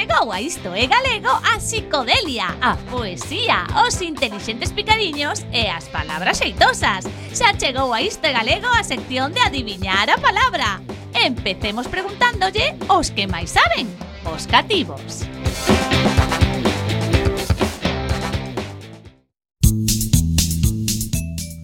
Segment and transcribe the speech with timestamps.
[0.00, 6.38] chegou a Isto é Galego a psicodelia, a poesía, os intelixentes picadiños e as palabras
[6.38, 7.04] xeitosas.
[7.34, 10.80] Xa chegou a Isto é Galego a sección de adiviñar a palabra.
[11.12, 13.92] Empecemos preguntándolle os que máis saben,
[14.24, 15.28] os cativos.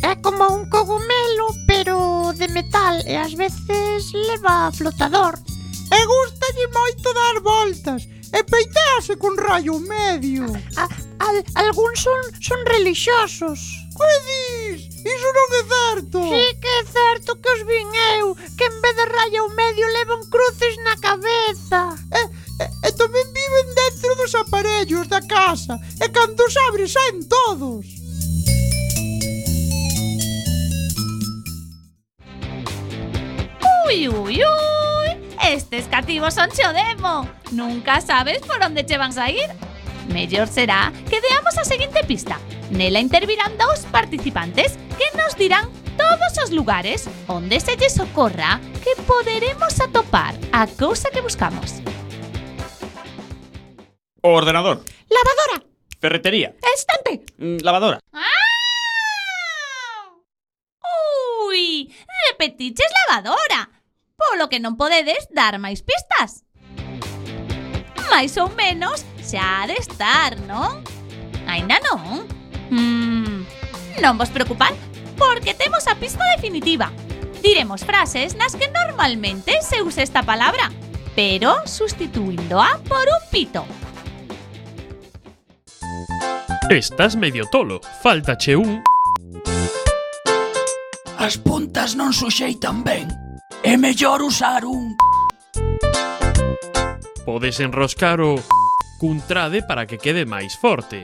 [0.04, 5.40] É como un cogumelo, pero de metal e ás veces leva flotador.
[5.88, 10.44] E gustalle moito dar voltas e peitease con rayo medio.
[10.76, 13.60] A, a, algúns son, son relixiosos.
[13.96, 14.80] Que dis?
[15.00, 16.18] Iso non é certo.
[16.20, 17.88] Si sí que é certo que os vin
[18.20, 21.96] eu, que en vez de rayo medio levan cruces na cabeza.
[22.12, 22.22] E,
[22.60, 27.88] e, e tamén viven dentro dos aparellos da casa, e cando os abres saen todos.
[33.88, 34.75] Ui, ui, ui.
[35.46, 37.28] Estes cativos son xo demo.
[37.52, 39.46] Nunca sabes por onde che van sair.
[40.12, 42.40] Mellor será que deamos a seguinte pista.
[42.70, 49.00] Nela intervirán dous participantes que nos dirán todos os lugares onde se lles ocorra que
[49.06, 51.78] poderemos atopar a cousa que buscamos.
[54.22, 54.82] O ordenador.
[55.06, 55.62] Lavadora.
[56.00, 56.56] Ferretería.
[56.74, 57.22] Estante.
[57.38, 58.00] Mm, lavadora.
[58.12, 58.26] ¡Ah!
[61.46, 61.94] Ui,
[62.30, 63.75] repetiches lavadora
[64.16, 66.42] polo que non podedes dar máis pistas.
[68.08, 70.80] Mais ou menos xa ha de estar, non?
[71.44, 72.24] Ainda non.
[72.72, 73.44] Mm,
[74.00, 74.72] non vos preocupad,
[75.20, 76.90] porque temos a pista definitiva.
[77.44, 80.72] Diremos frases nas que normalmente se usa esta palabra,
[81.14, 83.62] pero sustituíndoa por un pito.
[86.66, 88.82] Estás medio tolo, faltache un...
[91.16, 93.25] As puntas non suxeitan ben
[93.66, 94.96] É mellor usar un
[97.24, 98.38] Podes enroscar o
[99.00, 101.02] cun trade para que quede máis forte.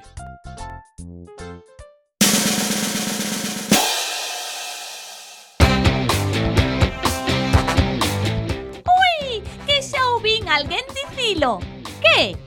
[8.87, 11.59] Ui, que xa ouvin alguén dicilo.
[11.99, 12.38] Que?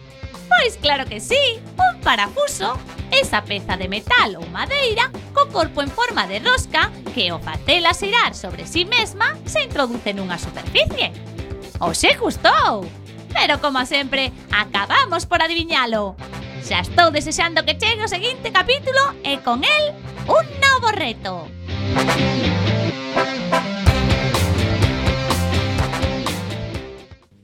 [0.47, 2.79] Pois claro que sí, un parafuso.
[3.11, 7.93] Esa peza de metal ou madeira co corpo en forma de rosca que ao facela
[7.93, 11.11] xirar sobre si sí mesma se introduce nunha superficie.
[11.83, 12.87] Oxe gustou!
[13.35, 16.15] Pero como sempre, acabamos por adiviñalo.
[16.63, 19.83] Xa estou desexando que chegue o seguinte capítulo e con el
[20.25, 21.45] un novo reto.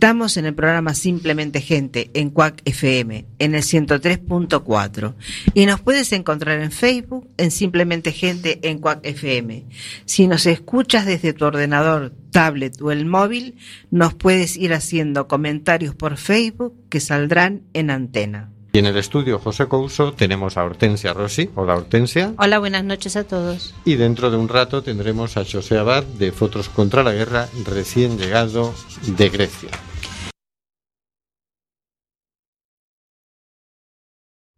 [0.01, 5.13] Estamos en el programa Simplemente Gente en Cuac FM en el 103.4
[5.53, 9.67] y nos puedes encontrar en Facebook en Simplemente Gente en Cuac FM.
[10.05, 13.57] Si nos escuchas desde tu ordenador, tablet o el móvil,
[13.91, 18.49] nos puedes ir haciendo comentarios por Facebook que saldrán en antena.
[18.73, 21.51] Y en el estudio José Couso tenemos a Hortensia Rossi.
[21.53, 22.33] Hola Hortensia.
[22.39, 23.75] Hola, buenas noches a todos.
[23.85, 28.17] Y dentro de un rato tendremos a José Abad de Fotos contra la Guerra, recién
[28.17, 28.73] llegado
[29.05, 29.69] de Grecia.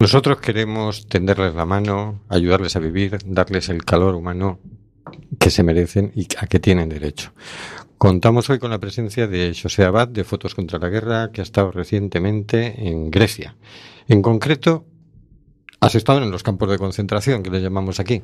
[0.04, 4.60] Nosotros queremos tenderles la mano, ayudarles a vivir, darles el calor humano
[5.40, 7.32] que se merecen y a que tienen derecho.
[7.98, 11.44] Contamos hoy con la presencia de José Abad de Fotos contra la Guerra, que ha
[11.46, 13.56] estado recientemente en Grecia.
[14.10, 14.84] En concreto,
[15.80, 18.22] has estado en los campos de concentración, que le llamamos aquí.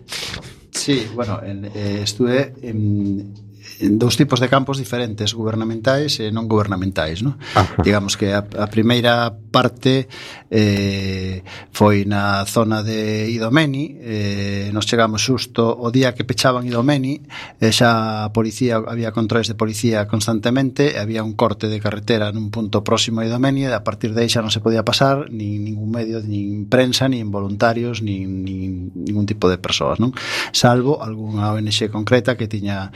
[0.72, 3.34] Sí, bueno, en, eh, estuve en
[3.80, 7.40] dous tipos de campos diferentes, gubernamentais e non gubernamentais, no?
[7.56, 7.80] Ajá.
[7.80, 10.08] Digamos que a, a primeira parte
[10.52, 17.24] eh, foi na zona de Idomeni, eh, nos chegamos xusto o día que pechaban Idomeni,
[17.60, 22.32] eh, xa a policía había controles de policía constantemente, e había un corte de carretera
[22.36, 25.32] nun punto próximo a Idomeni, e a partir de aí xa non se podía pasar
[25.32, 30.12] nin ningún medio, nin prensa, nin voluntarios, nin, nin ningún tipo de persoas, non?
[30.52, 32.92] Salvo algunha ONG concreta que tiña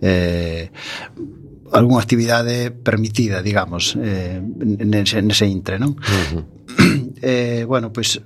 [0.00, 0.70] eh, eh,
[1.72, 5.98] algunha actividade permitida, digamos, eh, nese, nese intre, non?
[5.98, 6.44] Uh -huh.
[7.22, 8.20] eh, bueno, pois,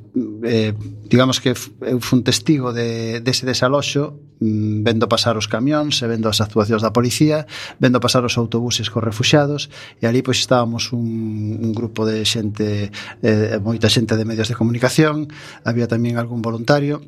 [0.44, 0.74] eh,
[1.08, 6.28] digamos que eu fun testigo de, dese desaloxo mm, vendo pasar os camións e vendo
[6.28, 7.46] as actuacións da policía,
[7.80, 12.90] vendo pasar os autobuses cos refuxados e ali pois estábamos un, un grupo de xente,
[13.24, 15.30] eh, moita xente de medios de comunicación,
[15.64, 17.00] había tamén algún voluntario,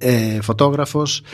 [0.00, 1.24] eh, fotógrafos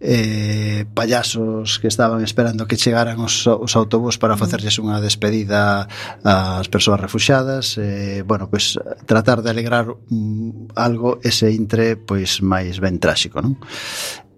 [0.00, 5.86] eh, payasos que estaban esperando que chegaran os, os autobús para facerlles unha despedida
[6.24, 8.76] ás persoas refuxadas eh, bueno, pois
[9.06, 13.56] tratar de alegrar mm, algo ese intre pois máis ben tráxico non?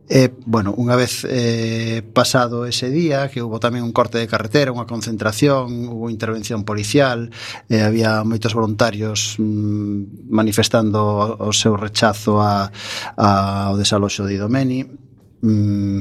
[0.07, 4.71] E, bueno, unha vez eh, pasado ese día, que hubo tamén un corte de carretera,
[4.71, 7.35] unha concentración, hubo intervención policial,
[7.67, 12.71] eh, había moitos voluntarios mm, manifestando o, o seu rechazo a,
[13.19, 13.29] a,
[13.67, 15.06] ao desaloxo de Idomeni,
[15.43, 16.01] Mm,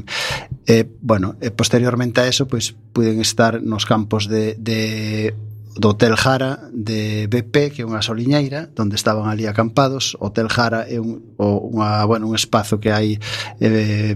[0.65, 5.35] eh, bueno, e posteriormente a eso, pues puden estar nos campos de, de
[5.75, 10.15] do Hotel Jara de BP, que é unha soliñeira, onde estaban ali acampados.
[10.23, 13.19] O Hotel Jara é un, o, unha, bueno, un espazo que hai
[13.59, 14.15] eh,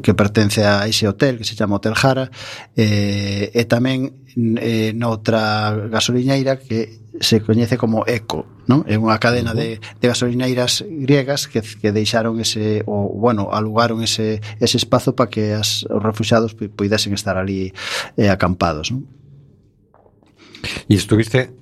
[0.00, 2.32] que pertence a ese hotel, que se chama Hotel Jara,
[2.72, 4.24] eh, e tamén
[4.64, 8.86] eh, noutra gasoliñeira que se coñece como ECO, non?
[8.86, 14.40] É unha cadena de, de gasolineiras griegas que, que deixaron ese, o, bueno, alugaron ese,
[14.58, 17.74] ese espazo para que as, os refugiados poidesen estar ali
[18.16, 19.06] eh, acampados, non?
[20.90, 21.54] E estuviste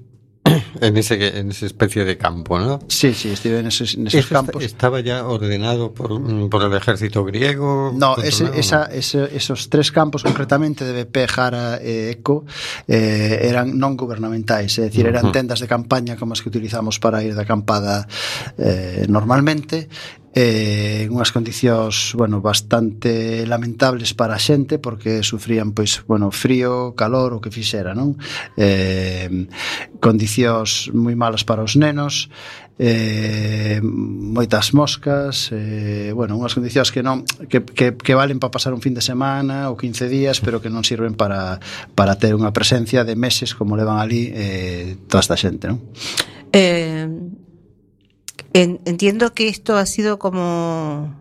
[0.81, 2.79] en ese en esa especie de campo, ¿no?
[2.89, 4.63] Sí, sí, estive neses, neses ¿Eso campos.
[4.63, 7.93] esta- ¿Estaba ya ordenado por, mm, por el ejército griego?
[7.95, 12.45] No, ese, esa, ese, esos tres campos concretamente de BP, Jara e Eco
[12.87, 17.25] eh, eran non gubernamentais, é dicir, eran tendas de campaña como as que utilizamos para
[17.25, 18.07] ir de acampada
[18.59, 19.89] eh, normalmente
[20.37, 27.33] eh, unhas condicións bueno, bastante lamentables para a xente porque sufrían pois bueno, frío, calor,
[27.33, 28.21] o que fixera, non?
[28.61, 29.49] Eh,
[29.97, 32.29] condicións moi malas para os nenos,
[32.77, 38.77] eh, moitas moscas, eh, bueno, unhas condicións que non que, que, que valen para pasar
[38.77, 41.65] un fin de semana ou 15 días, pero que non sirven para,
[41.97, 45.81] para ter unha presencia de meses como levan ali eh, toda esta xente, non?
[46.53, 47.09] Eh,
[48.63, 51.15] en- entiendo que esto ha sido como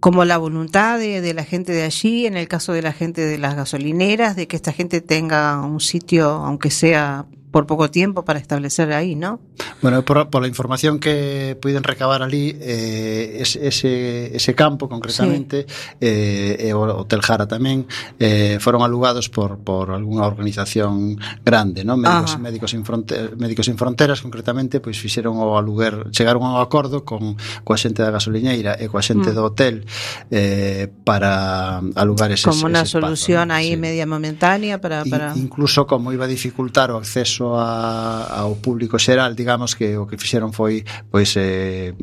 [0.00, 3.20] como la voluntad de, de la gente de allí, en el caso de la gente
[3.22, 8.24] de las gasolineras, de que esta gente tenga un sitio, aunque sea por poco tiempo
[8.24, 9.40] para establecer ahí, ¿no?
[9.80, 15.66] Bueno, por, por la información que puiden recabar ali, eh, es, ese, ese campo concretamente,
[15.68, 15.96] sí.
[16.00, 17.86] eh, e o Hotel Jara tamén,
[18.18, 21.96] eh, foron alugados por, por algunha organización grande, ¿no?
[21.96, 22.42] Médicos, Ajá.
[22.42, 27.06] médicos, sin fronteras, médicos sin fronteras, concretamente, pois fixeron o aluguer, chegaron a un acordo
[27.06, 29.36] con coa xente da gasoliñeira e coa xente mm.
[29.38, 29.86] do hotel
[30.34, 32.98] eh, para alugar ese, Como ese espazo.
[32.98, 33.80] Como unha solución aí sí.
[33.80, 35.06] media momentánea para...
[35.06, 35.38] para...
[35.38, 39.96] In, incluso como iba a dificultar o acceso acceso a, ao público xeral, digamos que
[39.96, 41.94] o que fixeron foi pois eh,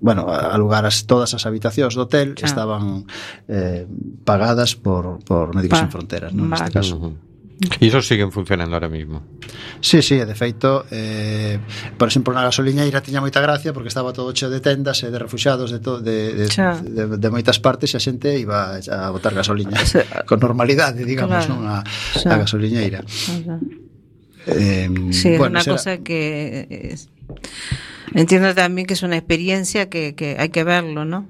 [0.00, 2.46] bueno, alugar as, todas as habitacións do hotel ah.
[2.46, 2.82] estaban
[3.50, 3.86] eh,
[4.22, 5.84] pagadas por, por Médicos pa.
[5.86, 6.50] Sen Fronteras, non?
[6.50, 6.62] Vale.
[6.62, 6.94] Neste caso.
[7.58, 9.18] E iso siguen funcionando ahora mismo
[9.82, 11.58] Sí, sí, de feito eh,
[11.98, 15.18] Por exemplo, na gasoliñeira tiña moita gracia Porque estaba todo cheo de tendas e de
[15.18, 16.78] refuxados De, to, de, de, Xa.
[16.78, 19.74] de, de moitas partes E a xente iba a botar gasoliña
[20.22, 21.58] Con normalidade, digamos, claro.
[21.58, 23.58] non a, a gasoliñeira Xa.
[24.46, 27.08] Eh, Sí, es bueno, una será- cosa que es-
[28.14, 31.28] entiendo también que es una experiencia que, que hay que verlo, ¿no?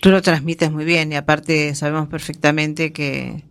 [0.00, 3.42] Tú lo transmites muy bien y aparte sabemos perfectamente que,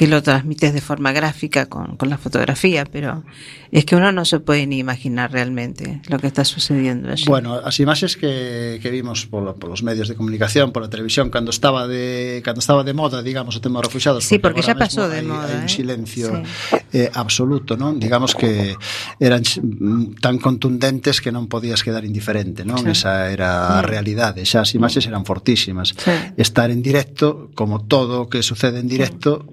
[0.00, 3.22] que lo transmites de forma gráfica con, con la fotografía, pero
[3.70, 7.26] es que uno no se puede ni imaginar realmente lo que está sucediendo allí.
[7.28, 11.84] Bueno, as imaxes que, que vimos polo, polos medios de comunicación, pola televisión, cando estaba
[11.84, 15.04] de cando estaba de moda, digamos, o tema dos refuxados, Sí, porque agora ya pasó
[15.04, 15.76] de hai, moda, hai un ¿eh?
[15.76, 16.80] silencio Sí.
[16.96, 18.00] eh, absoluto, non?
[18.00, 18.72] Digamos que
[19.20, 22.88] eran mm, tan contundentes que non podías quedar indiferente, non?
[22.88, 22.96] Sí.
[22.96, 23.92] Esa era Sí.
[23.92, 25.92] realidade, xa as imaxes eran fortísimas.
[26.40, 29.44] Estar en directo, como todo que sucede en directo,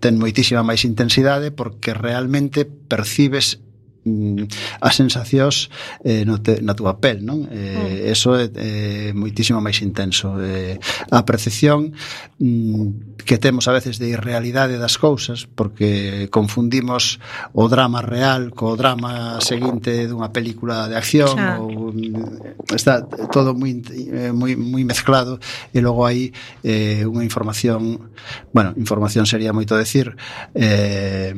[0.00, 3.60] ten moitísima máis intensidade porque realmente percibes
[4.06, 5.68] mm, as sensacións
[6.06, 7.50] eh, no, te, na túa pel, non?
[7.50, 8.06] Eh.
[8.06, 8.14] Mm.
[8.14, 10.38] Eso é, eh, moitísimo máis intenso.
[10.38, 10.78] Eh,
[11.10, 11.92] a percepción
[12.38, 17.18] mm, que temos a veces de irrealidade das cousas, porque confundimos
[17.52, 21.58] o drama real co drama seguinte dunha película de acción Xa.
[21.58, 23.02] ou mm, está
[23.34, 25.42] todo moi eh, moi moi mezclado
[25.74, 26.30] e logo hai
[26.62, 28.12] eh, unha información,
[28.54, 30.14] bueno, información sería moito decir,
[30.54, 31.34] eh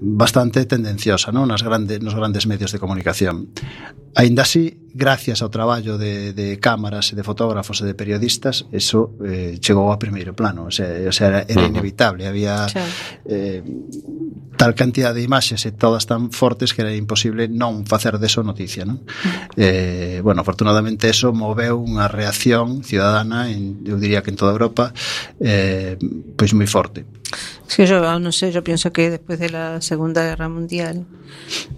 [0.00, 3.52] bastante tendenciosa non nas grandes nos grandes medios de comunicación.
[4.16, 9.14] Aínda así, gracias ao traballo de, de cámaras e de fotógrafos e de periodistas, eso
[9.22, 12.66] eh, chegou a primeiro plano, o sea, o sea era, era inevitable, había
[13.28, 13.62] eh,
[14.56, 18.88] tal cantidad de imaxes e todas tan fortes que era imposible non facer deso noticia,
[18.88, 19.04] non?
[19.54, 24.96] Eh, bueno, afortunadamente eso moveu unha reacción ciudadana en, eu diría que en toda Europa
[25.38, 26.00] eh,
[26.34, 27.19] pois moi forte.
[27.68, 31.06] Es que yo no sé, yo pienso que después de la Segunda Guerra Mundial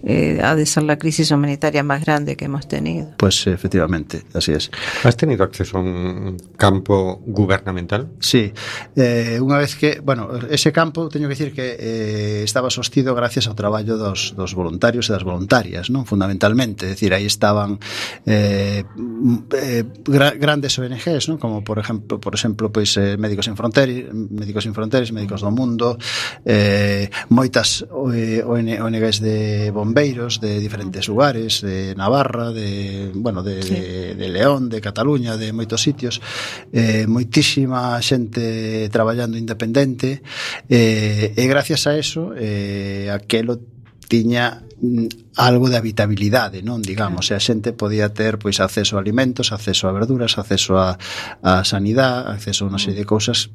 [0.03, 3.11] eh, ha de ser la crisis humanitaria más grande que hemos tenido.
[3.17, 4.71] Pues efectivamente, así es.
[5.03, 8.09] ¿Has tenido acceso a un campo gubernamental?
[8.19, 8.51] Sí,
[8.95, 13.45] eh, unha vez que, bueno, ese campo teño que decir que eh, estaba sostido gracias
[13.45, 16.09] ao traballo dos, dos voluntarios e das voluntarias, non?
[16.09, 17.77] Fundamentalmente, é dicir, aí estaban
[18.25, 21.37] eh, eh, gra, grandes ONGs, non?
[21.37, 25.51] Como por exemplo, por exemplo, pois eh, Médicos Sin Fronteras, Médicos Sin Fronteras, Médicos do
[25.51, 25.99] mundo,
[26.47, 27.83] eh, moitas
[28.15, 33.75] eh, ONGs de bombeiros de diferentes lugares, de Navarra, de, bueno, de, sí.
[33.75, 36.23] de, de León, de Cataluña, de moitos sitios,
[36.71, 40.23] eh, moitísima xente traballando independente,
[40.71, 43.59] eh, e gracias a eso, eh, aquelo
[44.07, 47.39] tiña mm, algo de habitabilidade, non, digamos, claro.
[47.39, 50.95] e a xente podía ter pois acceso a alimentos, acceso a verduras, acceso a
[51.41, 53.49] a sanidade, acceso a unha serie de cousas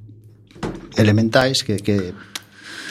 [0.99, 2.13] elementais que, que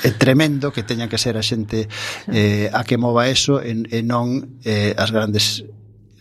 [0.03, 1.87] é tremendo que teña que ser a xente
[2.29, 5.65] eh, a que mova eso e, e non eh, as grandes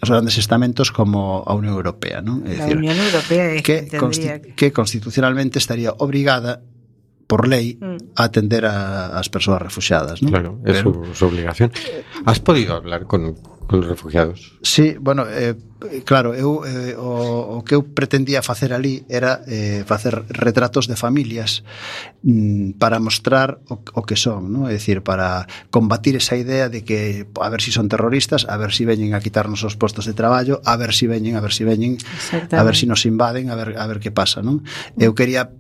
[0.01, 2.45] os grandes estamentos como a Unión Europea, non?
[2.45, 6.63] É a Unión Europea é que, consti que constitucionalmente estaría obrigada
[7.27, 8.15] por lei mm.
[8.15, 10.31] a atender a, as persoas refugiadas, non?
[10.31, 11.73] Claro, é Pero, su, su obligación.
[12.25, 13.35] Has podido hablar con
[13.69, 14.55] os refugiados.
[14.63, 15.55] Sí, bueno, eh,
[16.05, 20.95] claro, eu eh, o, o que eu pretendía facer ali era eh, facer retratos de
[20.95, 21.67] familias
[22.23, 24.71] mm, para mostrar o, o que son, ¿no?
[24.71, 28.71] é dicir, para combatir esa idea de que a ver si son terroristas, a ver
[28.71, 31.67] si veñen a quitarnos os postos de traballo, a ver si veñen, a ver si
[31.67, 31.99] veñen,
[32.55, 34.63] a ver si nos invaden, a ver a ver que pasa, non?
[34.95, 35.51] Eu quería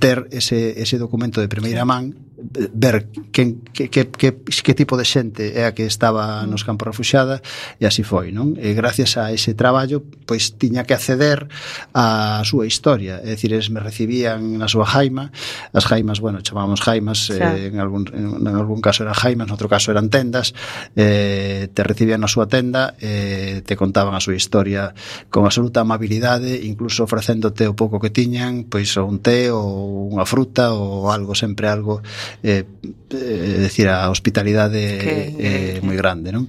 [0.00, 2.29] ter ese, ese documento de primeira man
[2.72, 6.88] ver quen, que, que, que, que tipo de xente é a que estaba nos campos
[6.88, 7.42] refuxada
[7.78, 8.56] e así foi, non?
[8.56, 11.46] E gracias a ese traballo, pois tiña que acceder
[11.92, 15.30] á súa historia, é dicir, eles me recibían na súa jaima,
[15.72, 19.52] as jaimas, bueno, chamábamos jaimas, eh, en, algún, en, en algún caso eran jaimas, en
[19.54, 20.56] outro caso eran tendas,
[20.96, 24.96] eh, te recibían na súa tenda, eh, te contaban a súa historia
[25.28, 30.72] con absoluta amabilidade, incluso ofrecéndote o pouco que tiñan, pois un té ou unha fruta
[30.72, 32.02] ou algo, sempre algo
[32.42, 32.64] eh,
[33.10, 36.48] eh, decir, a hospitalidade Que- eh, moi grande, non?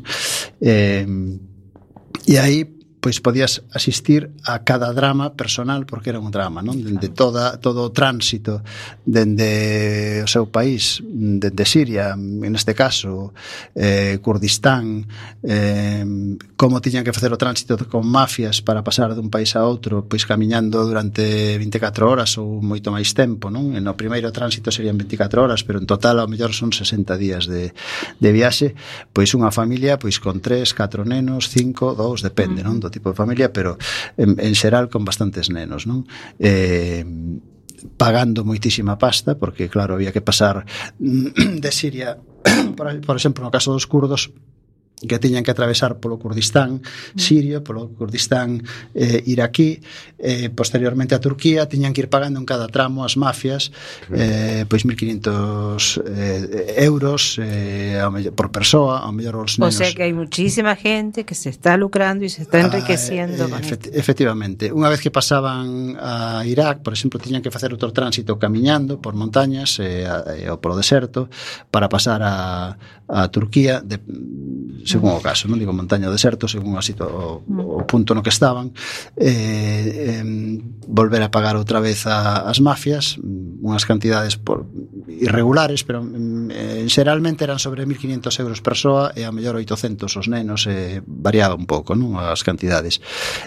[0.61, 1.05] Eh,
[2.27, 6.77] e aí pois podías asistir a cada drama personal porque era un drama, non?
[6.77, 8.61] Dende toda todo o tránsito
[9.01, 13.33] dende o seu país, dende Siria, en este caso,
[13.73, 15.09] eh Kurdistán,
[15.41, 16.05] eh
[16.53, 20.29] como tiñan que facer o tránsito con mafias para pasar dun país a outro, pois
[20.29, 23.73] camiñando durante 24 horas ou moito máis tempo, non?
[23.73, 27.49] E no primeiro tránsito serían 24 horas, pero en total ao mellor son 60 días
[27.49, 27.73] de
[28.21, 28.77] de viaxe,
[29.09, 32.77] pois unha familia pois con 3, 4 nenos, 5, 2, depende, non?
[32.77, 33.77] Do tipo de familia, pero
[34.17, 36.05] en, en xeral con bastantes nenos, non?
[36.39, 37.03] Eh,
[37.97, 40.65] pagando moitísima pasta, porque claro, había que pasar
[40.99, 42.19] de Siria,
[42.77, 44.29] por, por exemplo, no caso dos curdos,
[45.07, 47.17] que tiñan que atravesar polo Kurdistán mm.
[47.17, 48.61] sirio, polo Kurdistán
[48.93, 49.81] eh, iraquí,
[50.19, 53.71] eh, posteriormente a Turquía, tiñan que ir pagando en cada tramo as mafias
[54.13, 59.73] eh, pois 1.500 eh, euros eh, ao mellor, por persoa, ao mellor os nenos.
[59.73, 63.49] O sea que hai muchísima gente que se está lucrando e se está ah, enriqueciendo.
[63.49, 64.69] Ah, eh, efect efectivamente.
[64.69, 69.17] Unha vez que pasaban a Irak, por exemplo, tiñan que facer outro tránsito camiñando por
[69.17, 71.25] montañas eh, a, eh, ou polo deserto
[71.73, 72.77] para pasar a,
[73.09, 73.97] a Turquía de,
[74.91, 78.33] según o caso, non digo montaña ou deserto, según a o, o punto no que
[78.33, 78.75] estaban,
[79.15, 80.25] eh, eh,
[80.91, 84.67] volver a pagar outra vez a, as mafias, mm, unhas cantidades por,
[85.07, 90.27] irregulares, pero mm, eh, xeralmente eran sobre 1.500 euros persoa e a mellor 800 os
[90.27, 92.99] nenos, eh, variaba un pouco non as cantidades.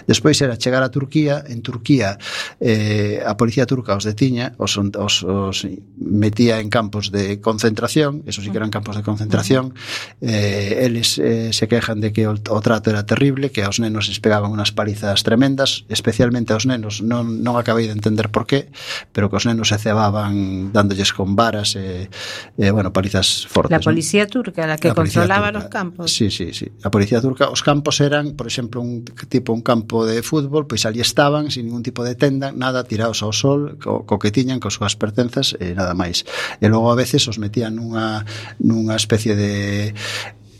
[0.09, 2.17] Despois era chegar a Turquía, en Turquía
[2.57, 5.57] eh, a policía turca os detiña, os, os, os
[6.01, 9.77] metía en campos de concentración, eso sí que eran campos de concentración,
[10.21, 14.07] eh, eles eh, se quejan de que o, o trato era terrible, que aos nenos
[14.07, 18.69] les pegaban unas palizas tremendas, especialmente aos nenos, non, non acabei de entender por qué,
[19.11, 22.09] pero que os nenos se cebaban dándolles con varas e,
[22.57, 23.71] e bueno, palizas fortes.
[23.71, 24.41] La policía ¿no?
[24.41, 25.59] turca, la que la controlaba turca.
[25.59, 26.05] los campos.
[26.11, 26.71] Sí, sí, sí.
[26.83, 30.85] A policía turca, os campos eran, por exemplo, un tipo un campo de fútbol, pois
[30.85, 34.59] ali estaban, sin ningún tipo de tenda, nada, tirados ao sol, co, co que tiñan,
[34.59, 36.23] co súas pertenzas e nada máis.
[36.61, 38.25] E logo a veces os metían nunha,
[38.59, 39.93] nunha especie de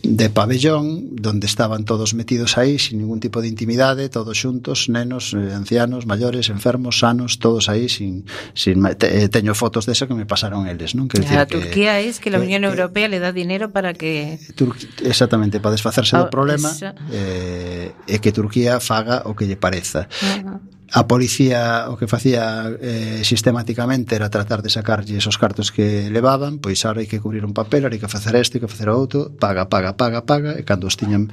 [0.05, 5.33] de pabellón donde estaban todos metidos aí sin ningún tipo de intimidade, todos xuntos, nenos,
[5.33, 10.13] eh, ancianos, maiores, enfermos, sanos, todos aí sin sin te, eh, teño fotos deso que
[10.13, 11.09] me pasaron eles, non?
[11.09, 13.97] Que a Turquía que, é es que a Unión que, Europea le dá dinero para
[13.97, 16.93] que Tur exactamente para desfacerse ah, do problema esa...
[17.09, 20.05] eh, e que Turquía faga o que lle pareza.
[20.21, 20.74] Uh -huh.
[20.95, 26.63] A policía o que facía eh, sistemáticamente era tratar de sacarlle esos cartos que levaban,
[26.63, 28.87] pois ahora hai que cubrir un papel, ahora hai que facer este, hai que facer
[28.87, 31.27] outro, paga, paga, paga, paga, e cando os tiñan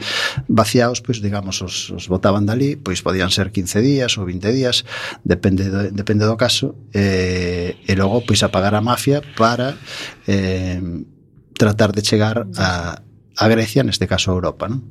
[0.51, 4.83] vaciados, pois digamos, os, os botaban dali, pois podían ser 15 días ou 20 días,
[5.23, 9.79] depende do, depende do caso, eh, e logo pois a pagar a mafia para
[10.27, 10.83] eh,
[11.55, 14.91] tratar de chegar a, a Grecia, neste caso a Europa, non?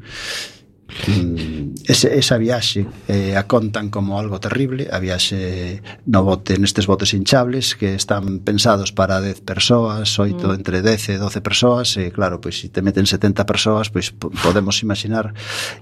[1.88, 7.14] ese, esa viaxe eh, a contan como algo terrible a viaxe no bote nestes botes
[7.16, 10.52] hinchables que están pensados para 10 persoas, 8 mm.
[10.54, 14.84] entre 10 e 12 persoas e claro, pois se te meten 70 persoas, pois podemos
[14.84, 15.34] imaginar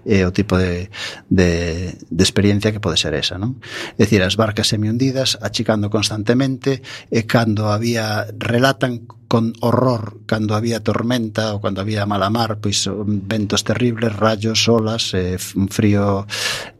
[0.06, 0.90] eh, o tipo de,
[1.30, 3.60] de, de experiencia que pode ser esa, non?
[3.98, 10.58] É dicir, as barcas semi hundidas achicando constantemente e cando había relatan con horror cando
[10.58, 15.38] había tormenta ou cando había mala mar, pois um, ventos terribles, rayos, olas, eh,
[15.70, 16.26] frío,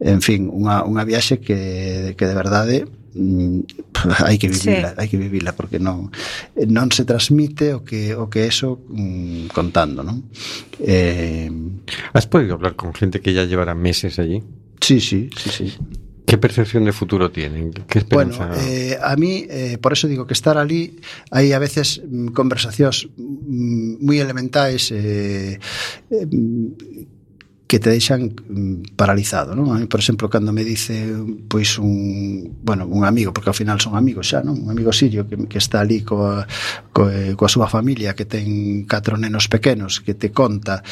[0.02, 2.76] en fin, unha, unha viaxe que, que de verdade
[3.14, 3.86] mm,
[4.26, 4.98] hai que vivila, sí.
[4.98, 6.10] hai que vivila porque non
[6.66, 10.26] non se transmite o que o que eso mm, contando, non?
[10.82, 11.46] Eh,
[12.10, 14.42] has podido hablar con gente que ya llevará meses allí?
[14.82, 15.66] Sí, sí, sí, sí.
[16.30, 17.72] ¿Qué percepción de futuro tienen?
[17.72, 18.46] ¿Qué esperanza?
[18.46, 21.00] Bueno, eh, a mí, eh, por eso digo que estar allí,
[21.32, 25.58] hay a veces mm, conversacións mm, muy elementais eh,
[26.08, 26.26] eh,
[27.66, 29.74] que te deixan mm, paralizado, non?
[29.74, 31.02] A mí, por exemplo, cando me dice
[31.50, 34.54] pois un, bueno, un amigo, porque ao final son amigos xa, non?
[34.54, 36.46] Un amigo sirio que, que está ali coa,
[36.94, 40.86] coa, eh, coa súa familia que ten catro nenos pequenos, que te conta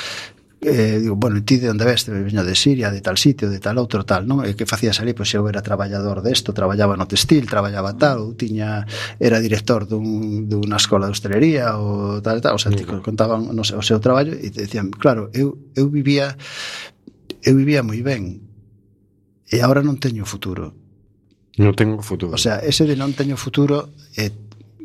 [0.61, 2.11] eh, digo, bueno, ti de onde veste?
[2.11, 4.42] Veño de Siria, de tal sitio, de tal outro, tal, non?
[4.42, 5.14] E que facías ali?
[5.14, 8.83] Pois eu era traballador desto, traballaba no textil, traballaba tal, ou tiña,
[9.23, 13.62] era director dun, dunha escola de hostelería, ou tal, tal, o sea, ti contaban no
[13.62, 16.35] sei, o seu traballo e te decían, claro, eu, eu vivía
[17.42, 18.42] eu vivía moi ben
[19.49, 20.75] e agora non teño futuro.
[21.59, 22.35] Non tengo futuro.
[22.35, 24.35] O sea, ese de non teño futuro eh,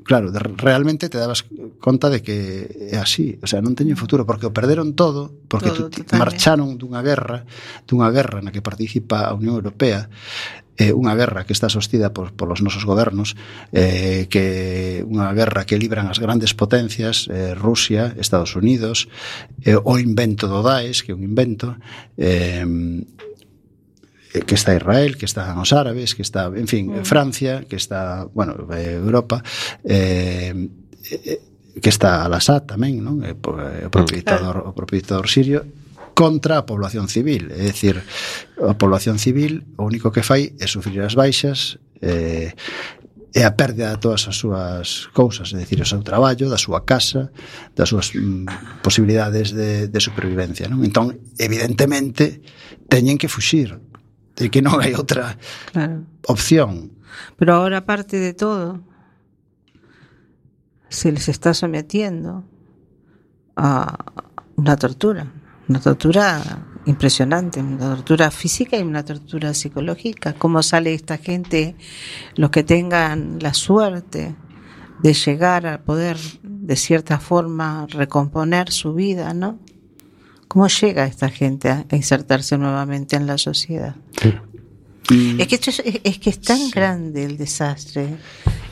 [0.03, 1.45] claro, de, realmente te dabas
[1.79, 5.71] conta de que é así, o sea, non teñen futuro porque o perderon todo, porque
[5.71, 7.47] todo, tu, marcharon dunha guerra,
[7.87, 10.11] dunha guerra na que participa a Unión Europea,
[10.77, 13.37] eh, unha guerra que está sostida por, os nosos gobernos,
[13.71, 19.09] eh, que unha guerra que libran as grandes potencias, eh, Rusia, Estados Unidos,
[19.61, 21.77] eh, o invento do Daesh, que é un invento,
[22.17, 22.65] eh,
[24.33, 27.05] Eh, que está Israel, que están os árabes, que está, en fin, mm.
[27.05, 29.43] Francia, que está, bueno, eh, Europa,
[29.85, 30.69] eh,
[31.11, 31.41] eh,
[31.79, 33.21] que está Al-Assad tamén, non?
[33.21, 35.61] O propio dictador, o propio dictador sirio
[36.13, 38.01] contra a población civil, é dicir,
[38.61, 42.53] a población civil o único que fai é sufrir as baixas, eh,
[43.33, 46.85] e a perda de todas as súas cousas, é dicir, o seu traballo, da súa
[46.85, 47.33] casa,
[47.73, 50.69] das súas mm, posibilidades de, de supervivencia.
[50.69, 50.85] Non?
[50.85, 52.45] Entón, evidentemente,
[52.85, 53.81] teñen que fuxir
[54.35, 55.37] de que non hai outra
[55.71, 56.03] Claro.
[56.27, 56.91] opción.
[57.37, 58.81] Pero ahora, aparte de todo,
[60.89, 62.43] se les está sometiendo
[63.55, 63.97] a
[64.55, 65.31] una tortura,
[65.67, 70.33] una tortura impresionante, una tortura física y una tortura psicológica.
[70.33, 71.75] ¿Cómo sale esta gente,
[72.35, 74.35] los que tengan la suerte
[75.01, 79.59] de llegar a poder, de cierta forma, recomponer su vida, ¿no?
[80.53, 83.95] ¿Cómo llega esta gente a insertarse nuevamente en la sociedad?
[85.09, 88.17] Es que, esto es, es que es tan grande el desastre,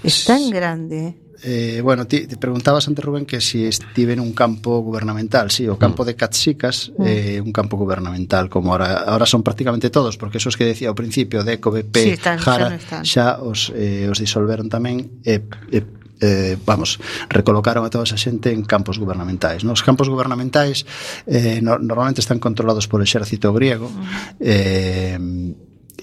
[0.04, 1.16] es tan grande.
[1.44, 5.50] Eh, bueno, te preguntabas antes, Rubén, que si estive nun campo gubernamental.
[5.50, 9.90] Sí, o campo de Catsicas é eh, un campo gubernamental, como ahora, ahora son prácticamente
[9.90, 13.02] todos, porque esos que decía ao principio, DECO, BP, Sí, están, xa Jara, non están.
[13.10, 15.42] xa os, eh, os disolveron tamén e,
[15.74, 15.82] e
[16.22, 19.66] eh, vamos, recolocaron a toda esa xente en campos gubernamentais.
[19.66, 20.86] Nos campos gubernamentais
[21.26, 23.90] eh, no, normalmente están controlados polo exército griego.
[24.40, 25.18] Eh,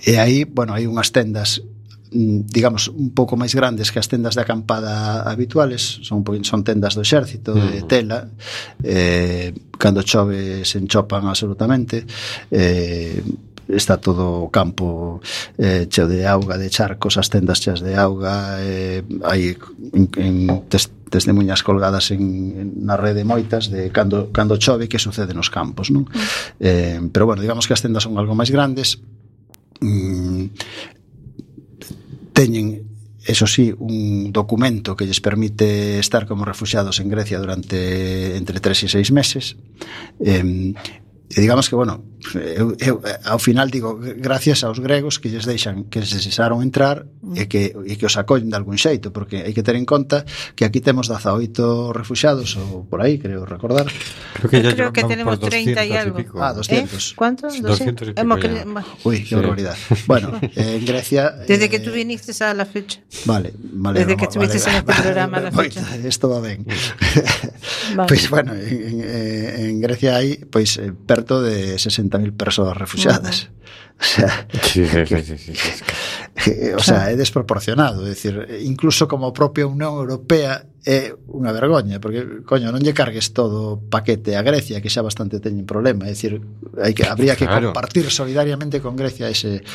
[0.03, 1.63] e aí, bueno, hai unhas tendas
[2.11, 6.03] mm, digamos, un pouco máis grandes que as tendas de acampada habituales.
[6.03, 7.89] Son son tendas do exército, de mm.
[7.89, 8.27] tela.
[8.83, 12.03] Eh, cando chove se enchopan absolutamente.
[12.51, 13.23] Eh,
[13.69, 15.21] está todo o campo
[15.59, 19.55] eh, cheo de auga, de charcos, as tendas cheas de auga, eh, hai
[19.93, 20.35] en, en
[20.73, 25.53] tes, testemunhas colgadas en, en na rede moitas de cando, cando chove que sucede nos
[25.53, 26.09] campos, non?
[26.09, 26.25] Mm.
[26.61, 29.01] Eh, pero bueno, digamos que as tendas son algo máis grandes,
[29.85, 30.53] mm,
[32.33, 32.89] teñen
[33.29, 38.85] eso sí, un documento que lles permite estar como refugiados en Grecia durante entre 3
[38.85, 39.61] e 6 meses.
[40.17, 40.73] Eh,
[41.29, 42.01] e digamos que, bueno,
[42.35, 47.07] eu, eu ao final digo gracias aos gregos que lles deixan que se cesaron entrar
[47.23, 47.39] mm.
[47.39, 50.27] e que e que os acollen de algún xeito porque hai que ter en conta
[50.59, 53.87] que aquí temos 18 refuxados ou por aí creo recordar.
[54.35, 56.19] Creo que, creo que tenemos 30 e algo.
[56.19, 57.15] y ah 200 ¿Eh?
[57.15, 57.63] ¿cuántos?
[57.63, 58.51] 200 y pico que...
[59.05, 59.35] uy que sí.
[59.35, 59.77] barbaridad.
[60.07, 61.71] Bueno eh, en Grecia desde eh...
[61.71, 63.01] que tú viniste a la fecha.
[63.25, 65.83] vale vale desde que estuviste vale, en este programa a la fecha.
[66.03, 66.67] esto va ben
[67.95, 68.09] vale.
[68.09, 72.37] pues bueno en, en, eh, en Grecia hai pois pues, eh, perto de 60 60.000
[72.37, 73.51] persoas refugiadas.
[74.01, 75.53] O sea, sí, sí, sí,
[76.39, 81.51] que, o sea, é desproporcionado, é dicir, incluso como a propia Unión Europea é unha
[81.51, 85.67] vergoña, porque coño, non lle cargues todo o paquete a Grecia, que xa bastante teñen
[85.67, 86.39] problema, é dicir,
[86.79, 87.75] hai que habría que claro.
[87.75, 89.67] compartir solidariamente con Grecia ese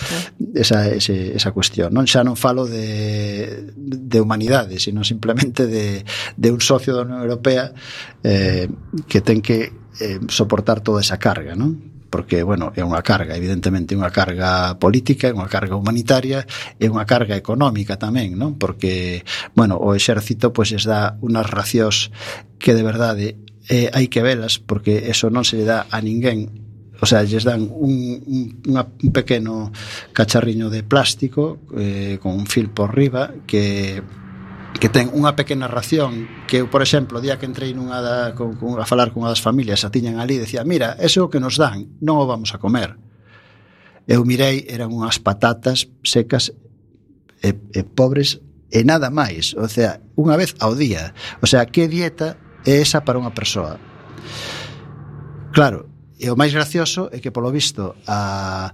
[0.56, 1.92] esa ese, esa cuestión.
[1.92, 7.20] Non xa non falo de de humanidade, sino simplemente de de un socio da Unión
[7.20, 7.76] Europea
[8.24, 8.72] eh
[9.12, 9.68] que ten que
[10.00, 11.93] eh, soportar toda esa carga, non?
[12.14, 16.46] porque, bueno, é unha carga, evidentemente, unha carga política, é unha carga humanitaria,
[16.78, 18.54] é unha carga económica tamén, non?
[18.62, 19.26] Porque,
[19.58, 22.14] bueno, o exército pois es dá unhas racións
[22.62, 26.54] que de verdade eh, hai que velas porque eso non se lle dá a ninguén
[27.02, 29.74] o sea, lles dan un, un, un pequeno
[30.14, 34.06] cacharriño de plástico eh, con un fil por riba que
[34.84, 38.36] que ten unha pequena ración que eu, por exemplo, o día que entrei nunha da,
[38.36, 41.56] con, con, a falar cunha das familias a tiñan ali, decía, mira, eso que nos
[41.56, 43.00] dan non o vamos a comer
[44.12, 46.52] eu mirei, eran unhas patatas secas
[47.40, 48.44] e, e pobres
[48.76, 51.16] e nada máis o sea, unha vez ao día.
[51.40, 52.36] O sea, que dieta
[52.68, 53.80] é esa para unha persoa?
[55.56, 55.88] Claro,
[56.22, 58.72] E o máis gracioso é que, polo visto, a,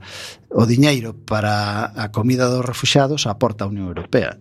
[0.51, 4.37] o diñeiro para a comida dos refuxados aporta a Unión Europea.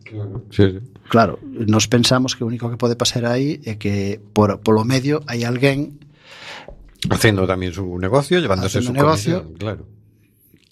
[0.51, 0.81] Sí, sí.
[1.09, 5.23] Claro, nos pensamos que o único que pode pasar aí é que por, polo medio
[5.31, 5.99] hai alguén
[7.07, 9.83] Facendo tamén su negocio, llevándose su negocio, comisión, claro.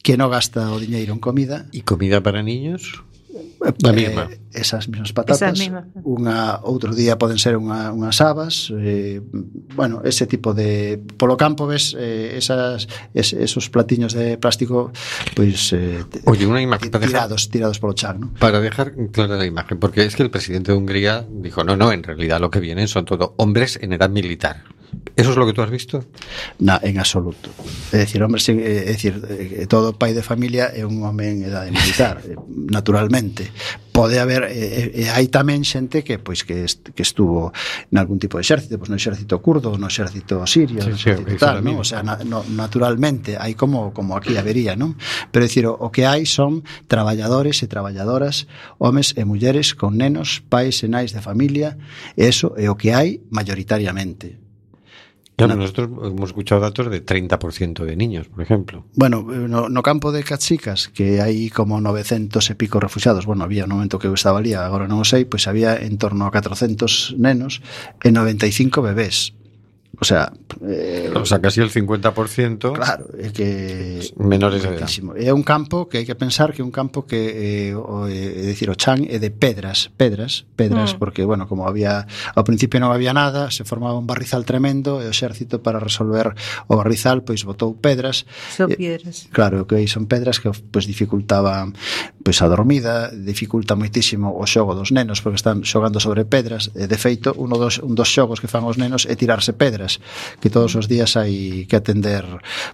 [0.02, 1.70] Que non gasta o diñeiro en comida.
[1.70, 3.05] E comida para niños?
[3.78, 4.28] La misma.
[4.30, 5.42] Eh, esas mismas patatas.
[5.42, 5.84] Esas mismas.
[6.04, 9.20] Unha outro día poden ser unha, unhas habas, eh,
[9.74, 14.92] bueno, ese tipo de polo campo ves eh, esas es, esos platiños de plástico
[15.36, 18.26] eh, Oye, una imagen para dejar, tirados, tirados polo chan, ¿no?
[18.38, 21.92] para dejar clara la imagen, porque es que el presidente de Hungría dijo, no, no,
[21.92, 24.64] en realidad lo que vienen son todo hombres en edad militar.
[25.16, 26.04] ¿Eso es lo que tú has visto?
[26.58, 27.48] Na, en absoluto.
[27.90, 31.24] É dicir, hombre, sí, eh, é dicir, eh, todo pai de familia é un home
[31.32, 32.36] en edade militar, eh,
[32.68, 33.48] naturalmente.
[33.96, 37.48] Pode haber e, e hai tamén xente que pois que est, que estuvo
[37.88, 41.32] en algún tipo de exército, pois no exército curdo, no exército sirio, sí, no exército
[41.32, 41.80] sí, tal, non?
[41.80, 45.00] O sea, na, no, naturalmente hai como como aquí habería, non?
[45.32, 46.60] Pero é dicir, o, o que hai son
[46.92, 48.44] traballadores e traballadoras,
[48.76, 51.80] homes e mulleres con nenos, pais e nais de familia,
[52.20, 54.45] e eso é o que hai mayoritariamente
[55.36, 55.60] Claro, no.
[55.62, 58.86] nosotros hemos escuchado datos de 30% de niños, por ejemplo.
[58.94, 63.44] Bueno, eh, no, no campo de Cachicas, que hai como 900 e pico refugiados, bueno,
[63.44, 66.24] había un momento que eu estaba ali, agora non o sei, pois había en torno
[66.24, 67.60] a 400 nenos
[68.00, 69.36] e 95 bebés.
[69.98, 70.32] O sea,
[70.62, 72.72] eh, o sea, casi el 50%.
[72.76, 74.88] Claro, é que menores de edad.
[75.16, 78.44] É un campo que hai que pensar que é un campo que eh, o, eh,
[78.44, 81.00] é dicir, o chan é de pedras, pedras, pedras, mm.
[81.00, 82.04] porque bueno, como había
[82.36, 86.36] ao principio non había nada, se formaba un barrizal tremendo e o exército para resolver
[86.68, 88.28] o barrizal pois botou pedras.
[88.52, 89.24] Son eh, piedras.
[89.24, 91.72] Eh, claro, que son pedras que pois dificultaban
[92.20, 96.84] pois a dormida, dificulta moitísimo o xogo dos nenos porque están xogando sobre pedras, e
[96.84, 99.85] de feito, uno dos un dos xogos que fan os nenos é tirarse pedras
[100.40, 102.24] que todos os días hai que atender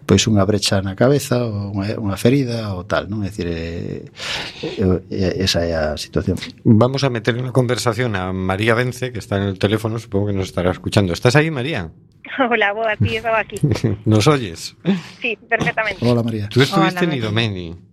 [0.04, 3.22] pois unha brecha na cabeza ou unha, unha ferida ou tal, non?
[3.22, 4.04] É dicir, é,
[5.10, 6.36] é, esa é a situación.
[6.64, 10.32] Vamos a meter en la conversación a María Vence, que está en el teléfono, supongo
[10.32, 11.12] que nos estará escuchando.
[11.12, 11.90] ¿Estás ahí, María?
[12.50, 13.56] Hola, boa, sí, estaba aquí.
[14.04, 14.76] ¿Nos oyes?
[15.20, 15.98] Sí, perfectamente.
[16.06, 16.48] Hola, María.
[16.48, 17.91] Tú estuviste Hola, en Idomeni.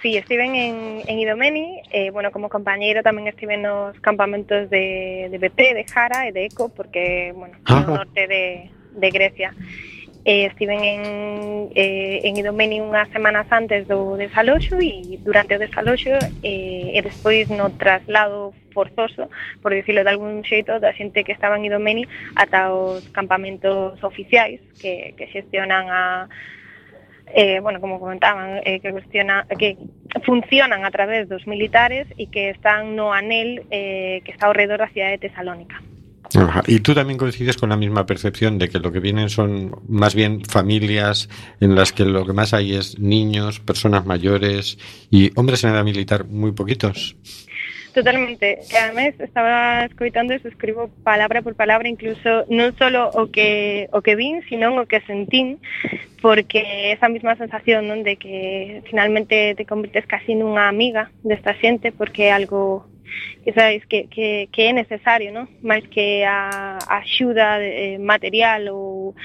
[0.00, 5.36] Sí, estive en, en Idomeni, eh, bueno, como compañeiro tamén estive nos campamentos de, de
[5.42, 7.82] BP, de Jara e de Eco, porque, bueno, ah.
[7.82, 7.86] Ajá.
[7.86, 9.50] no norte de, de Grecia.
[10.24, 16.14] Eh, estiven en, eh, en Idomeni unhas semanas antes do desaloxo e durante o desaloxo
[16.44, 19.30] eh, e despois no traslado forzoso,
[19.62, 22.04] por dicirlo de algún xeito, da xente que estaba en Idomeni
[22.36, 26.28] ata os campamentos oficiais que, que xestionan a
[27.34, 29.76] eh, bueno, como comentaban, eh, que, cuestiona, que
[30.24, 34.80] funcionan a través dos militares e que están no anel eh, que está ao redor
[34.80, 35.82] da cidade de Tesalónica.
[36.66, 40.14] Y tú también coincides con la misma percepción de que lo que vienen son más
[40.14, 41.28] bien familias
[41.60, 44.78] en las que lo que más hay es niños, personas mayores
[45.10, 47.16] y hombres en edad militar muy poquitos.
[47.94, 48.58] Totalmente.
[48.70, 54.04] E ademais estaba escoitando e escribo palabra por palabra incluso non solo o que o
[54.04, 55.58] que vin, sino o que sentín,
[56.20, 61.90] porque esa mesma sensación non de que finalmente te convertes casi nunha amiga desta xente
[61.90, 62.84] porque é algo
[63.44, 65.48] que sabes que, que, que é necesario, non?
[65.64, 69.16] Máis que a, a axuda de, eh, material ou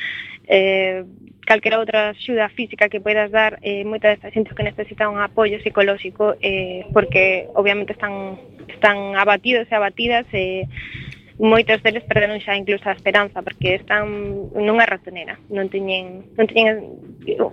[0.47, 1.03] eh,
[1.45, 5.59] calquera outra axuda física que poidas dar eh, moita desta xente que necesita un apoio
[5.59, 12.53] psicolóxico eh, porque obviamente están están abatidos e abatidas e eh, moitos deles perderon xa
[12.53, 14.05] incluso a esperanza porque están
[14.53, 16.75] nunha ratonera, non teñen non teñen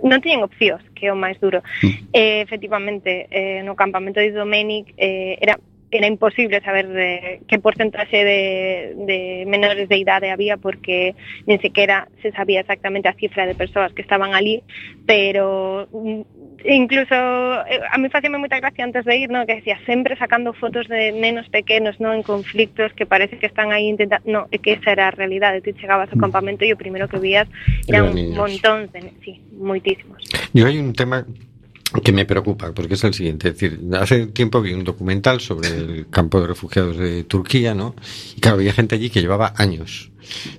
[0.05, 1.65] non teñen opcións, que é o máis duro.
[1.81, 2.13] Mm.
[2.13, 5.57] Eh, efectivamente, eh, no campamento de Domenic eh, era
[5.91, 12.07] era imposible saber de qué porcentaje de, de, menores de idade había porque nin sequera
[12.21, 14.63] se sabía exactamente a cifra de persoas que estaban ali,
[15.05, 16.21] pero mm,
[16.65, 17.15] incluso
[17.67, 20.87] eh, a mí facíame moita gracia antes de ir, no, que decía sempre sacando fotos
[20.87, 24.79] de nenos pequenos, no, en conflictos que parece que están aí intentando, no, é que
[24.79, 26.23] esa era a realidade, Tú chegabas ao mm.
[26.23, 27.45] campamento e o primeiro que vías
[27.85, 30.23] eran era un montóns de, sí, moitísimos.
[30.55, 31.27] Yo hai un tema
[32.03, 33.49] que me preocupa, porque es el siguiente.
[33.49, 37.95] Es decir, hace tiempo vi un documental sobre el campo de refugiados de Turquía, ¿no?
[38.35, 40.11] Y claro, había gente allí que llevaba años,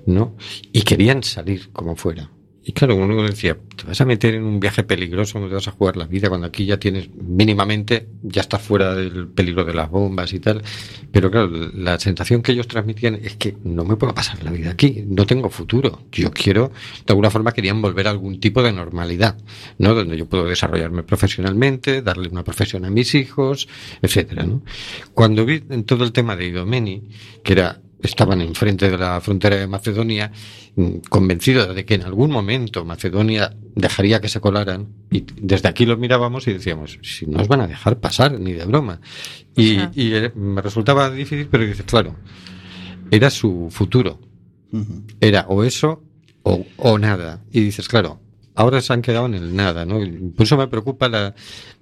[0.06, 0.36] ¿no?
[0.72, 2.30] Y querían salir como fuera.
[2.64, 5.66] Y claro, uno decía, te vas a meter en un viaje peligroso, no te vas
[5.66, 9.74] a jugar la vida, cuando aquí ya tienes mínimamente, ya estás fuera del peligro de
[9.74, 10.62] las bombas y tal.
[11.10, 14.70] Pero claro, la sensación que ellos transmitían es que no me puedo pasar la vida
[14.70, 16.04] aquí, no tengo futuro.
[16.12, 16.70] Yo quiero,
[17.04, 19.36] de alguna forma querían volver a algún tipo de normalidad,
[19.78, 19.94] ¿no?
[19.94, 23.68] Donde yo puedo desarrollarme profesionalmente, darle una profesión a mis hijos,
[24.02, 24.62] etcétera, ¿no?
[25.14, 27.02] Cuando vi en todo el tema de Idomeni,
[27.42, 30.32] que era estaban enfrente de la frontera de Macedonia,
[30.76, 34.88] mm, convencidos de que en algún momento Macedonia dejaría que se colaran.
[35.10, 38.52] Y desde aquí los mirábamos y decíamos, si no os van a dejar pasar, ni
[38.52, 39.00] de broma.
[39.56, 42.16] Y, eh, me resultaba difícil, pero dices, claro,
[43.10, 44.20] era su futuro.
[45.20, 46.02] Era o eso
[46.42, 47.44] o, o nada.
[47.52, 48.20] Y dices, claro,
[48.54, 49.98] ahora se han quedado en el nada, ¿no?
[50.34, 51.34] Por eso me preocupa la,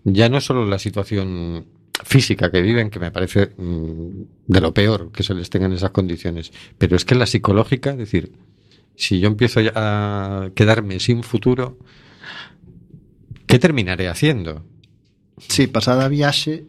[0.05, 1.67] ya no solo la situación
[2.05, 5.73] física que viven, que me parece mm, de lo peor que se les tenga en
[5.73, 8.33] esas condiciones, pero es que la psicológica, es decir,
[8.97, 11.79] si yo empiezo ya a quedarme sin futuro,
[13.47, 14.65] ¿qué terminaré haciendo?
[15.39, 16.65] Sí, pasada a viaxe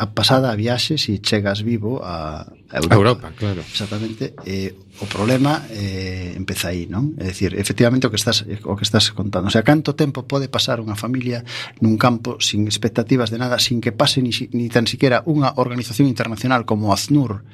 [0.00, 2.94] a pasada a viaxe se chegas vivo a, a Europa.
[2.94, 3.60] A Europa, claro.
[3.60, 4.32] Exactamente.
[4.48, 7.12] Eh, o problema eh, empeza aí, non?
[7.20, 9.48] É dicir, efectivamente o que estás o que estás contando.
[9.48, 11.44] O sea, canto tempo pode pasar unha familia
[11.84, 16.08] nun campo sin expectativas de nada, sin que pase ni, ni tan siquiera unha organización
[16.08, 17.44] internacional como ACNUR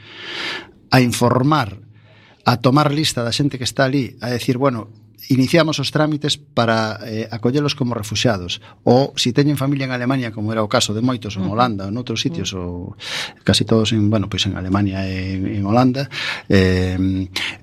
[0.95, 1.83] a informar
[2.47, 4.87] a tomar lista da xente que está ali, a decir, bueno,
[5.29, 10.31] iniciamos os trámites para eh, acollelos como refugiados ou se si teñen familia en Alemania
[10.31, 12.94] como era o caso de moitos en Holanda ou noutros sitios ou
[13.42, 16.07] casi todos en, bueno, pois en Alemania e en, en Holanda
[16.46, 16.98] eh,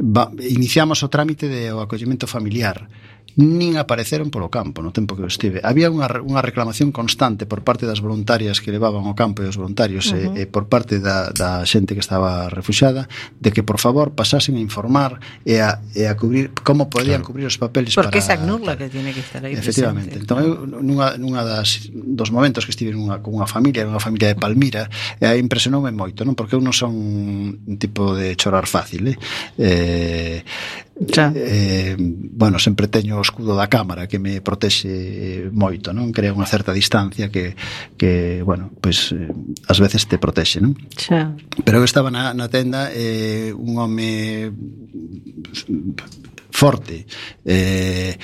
[0.02, 2.90] va, iniciamos o trámite de o acollemento familiar
[3.36, 5.58] nin apareceron polo campo no tempo que eu estive.
[5.66, 9.58] Había unha, unha reclamación constante por parte das voluntarias que levaban ao campo e os
[9.58, 10.38] voluntarios eh, uh -huh.
[10.38, 13.10] Eh, e, e por parte da, da xente que estaba refuxada
[13.42, 17.34] de que por favor pasasen a informar e a, e a cubrir como podían claro.
[17.34, 18.14] cubrir os papeles Porque para...
[18.14, 20.18] Porque esa Sagnurla que tiene que estar aí Efectivamente.
[20.18, 20.30] Presente.
[20.30, 24.30] Entón eu nunha, nunha das, dos momentos que estive nunha, con unha familia, unha familia
[24.34, 26.38] de Palmira, e aí impresionoume moito, non?
[26.38, 29.18] Porque eu non son un tipo de chorar fácil, eh?
[29.58, 30.46] eh
[30.94, 31.34] Xa.
[31.36, 36.14] Eh, bueno, sempre teño o escudo da cámara que me protexe moito, non?
[36.14, 37.58] Crea unha certa distancia que,
[37.98, 39.34] que bueno, pois pues, eh,
[39.66, 40.78] ás veces te protexe, non?
[40.94, 41.34] Xa.
[41.66, 44.54] Pero eu estaba na, na tenda eh, un home
[46.64, 47.06] forte
[47.44, 48.16] eh,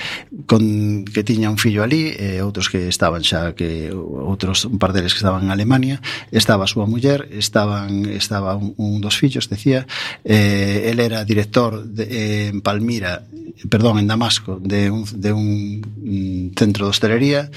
[0.46, 4.80] con, que tiña un fillo ali e eh, outros que estaban xa que outros un
[4.80, 6.00] par deles que estaban en Alemania
[6.32, 9.84] estaba a súa muller estaban estaba un, un dos fillos decía
[10.24, 13.28] eh, el era director de, eh, en Palmira
[13.68, 17.50] perdón, en Damasco de un, de un mm, centro de hostelería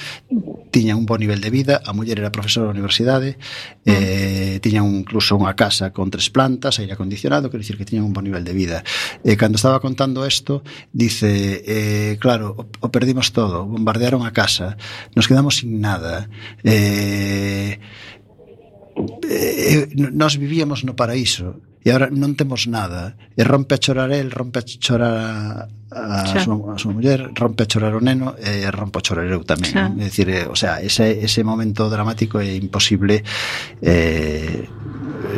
[0.71, 3.39] tiña un bo nivel de vida a muller era profesora da universidade
[3.85, 8.03] eh, tiña un, incluso unha casa con tres plantas, aire acondicionado quero dicir que tiña
[8.03, 8.81] un bo nivel de vida.
[9.21, 14.77] E cando estaba contando isto dice, eh, claro, o, o perdimos todo, bombardearon a casa,
[15.15, 16.29] nos quedamos sin nada,
[16.63, 17.79] eh,
[19.29, 24.31] eh, nós vivíamos no paraíso e agora non temos nada e rompe a chorar el,
[24.31, 26.39] rompe a chorar a, a, xa.
[26.39, 29.43] súa, a súa muller rompe a chorar o neno eh, e rompe a chorar eu
[29.43, 29.91] tamén xa.
[29.91, 33.19] é dicir, eh, o sea, ese, ese momento dramático é imposible
[33.83, 34.63] eh,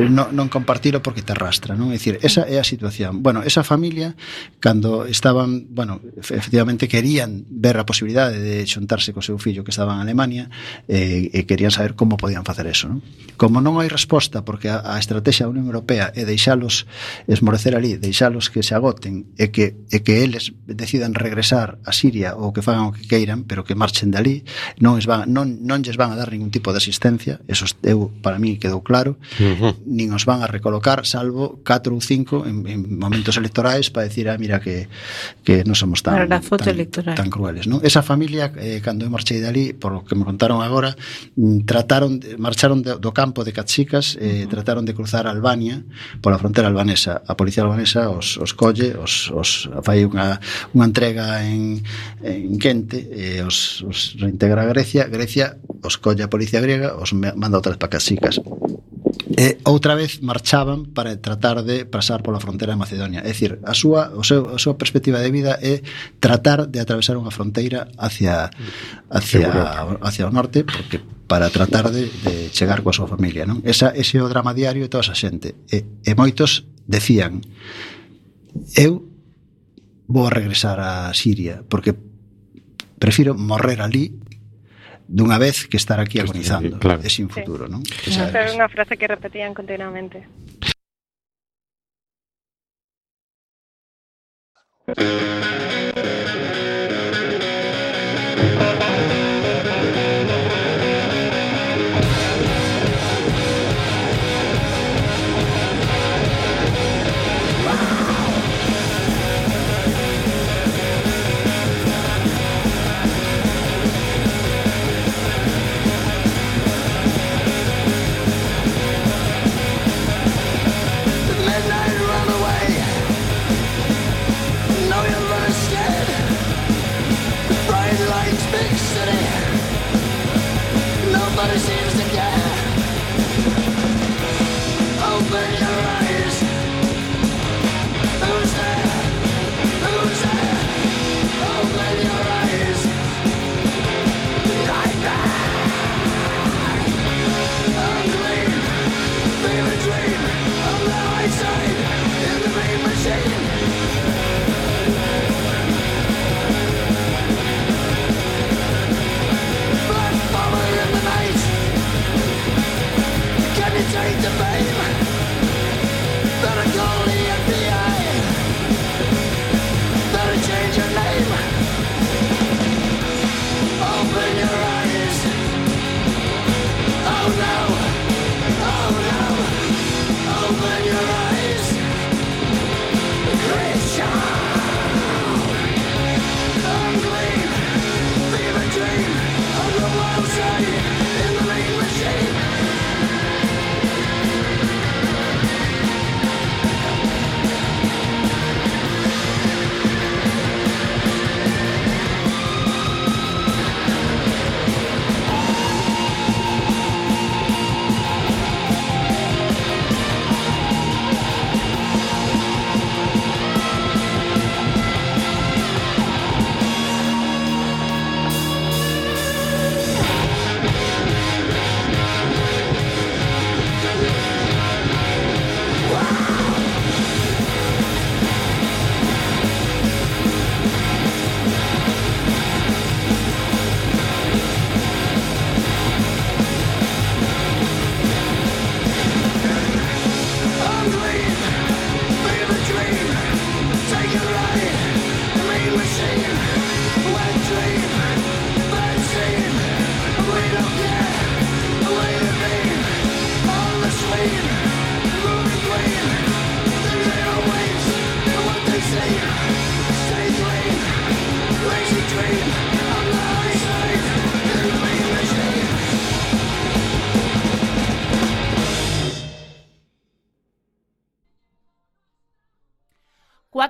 [0.10, 1.96] non, non compartilo porque te arrastra, non?
[1.96, 3.24] É dicir, esa é a situación.
[3.24, 4.16] Bueno, esa familia
[4.60, 9.96] cando estaban, bueno, efectivamente querían ver a posibilidade de xuntarse co seu fillo que estaba
[9.96, 10.52] en Alemania
[10.92, 13.00] eh, e querían saber como podían facer eso, non?
[13.40, 16.86] Como non hai resposta porque a, a estrategia da Unión Europea é deixalos
[17.26, 22.36] esmorecer ali, deixalos que se agoten e que e que eles decidan regresar a Siria
[22.36, 24.36] ou que fagan o que queiran, pero que marchen de ali,
[24.84, 28.12] non es van non non lles van a dar ningún tipo de asistencia, eso eu
[28.20, 29.16] para mí quedou claro.
[29.40, 29.74] Mm -huh.
[29.86, 34.30] nin os van a recolocar salvo 4 ou 5 en, en momentos electorais para decir,
[34.30, 34.88] ah, mira que
[35.44, 37.16] que non somos tan tan, electoral.
[37.16, 37.80] tan crueles, non?
[37.82, 40.96] Esa familia eh, cando eu marchei dali, por lo que me contaron agora,
[41.36, 44.52] mm, trataron marcharon de, do campo de Cachicas, eh, uh -huh.
[44.52, 45.84] trataron de cruzar Albania
[46.22, 47.22] pola fronteira albanesa.
[47.26, 50.40] A policía albanesa os os colle, os os fai unha
[50.76, 51.82] unha entrega en
[52.24, 57.14] en Quente, eh, os os reintegra a Grecia, Grecia os colle a policía griega, os
[57.14, 58.42] manda outra vez para Cachicas.
[59.26, 63.22] E outra vez marchaban para tratar de pasar pola fronteira de Macedonia.
[63.26, 65.82] É dicir, a súa, o seu, a súa perspectiva de vida é
[66.20, 68.52] tratar de atravesar unha fronteira hacia,
[69.10, 69.50] hacia,
[70.04, 73.50] hacia o norte, porque para tratar de, de chegar coa súa familia.
[73.50, 73.66] Non?
[73.66, 75.66] Esa, ese é o drama diario de toda esa xente.
[75.74, 77.42] E, e moitos decían,
[78.78, 79.10] eu
[80.06, 81.98] vou a regresar a Siria, porque
[83.00, 84.14] prefiro morrer ali
[85.08, 87.02] dunha vez que estar aquí agonizando claro.
[87.06, 87.82] e sin futuro, non?
[87.86, 90.26] Esa era unha frase que repetían continuamente.